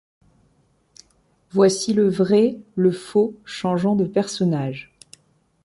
[1.51, 4.91] Voici le vrai, le faux, changeant de personnage